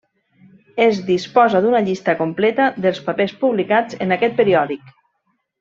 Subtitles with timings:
[0.85, 4.93] Es disposa d'una llista completa dels papers publicats en aquest periòdic.